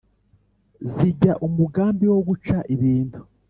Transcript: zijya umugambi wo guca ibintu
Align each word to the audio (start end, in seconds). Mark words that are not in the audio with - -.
zijya 0.91 1.33
umugambi 1.45 2.05
wo 2.11 2.19
guca 2.27 2.57
ibintu 2.73 3.19